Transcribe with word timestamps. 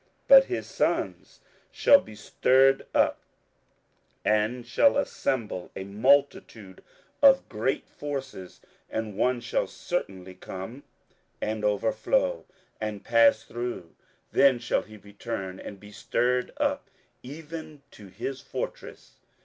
27:011:010 0.01 0.09
But 0.29 0.43
his 0.45 0.65
sons 0.65 1.39
shall 1.69 2.01
be 2.01 2.15
stirred 2.15 2.87
up, 2.91 3.19
and 4.25 4.65
shall 4.65 4.97
assemble 4.97 5.69
a 5.75 5.83
multitude 5.83 6.81
of 7.21 7.47
great 7.47 7.87
forces: 7.87 8.61
and 8.89 9.15
one 9.15 9.39
shall 9.39 9.67
certainly 9.67 10.33
come, 10.33 10.81
and 11.39 11.63
overflow, 11.63 12.47
and 12.79 13.05
pass 13.05 13.43
through: 13.43 13.93
then 14.31 14.57
shall 14.57 14.81
he 14.81 14.97
return, 14.97 15.59
and 15.59 15.79
be 15.79 15.91
stirred 15.91 16.51
up, 16.57 16.89
even 17.21 17.83
to 17.91 18.07
his 18.07 18.41
fortress. 18.41 19.17